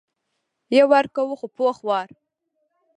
[0.77, 2.09] یو وار کوو خو پوخ وار.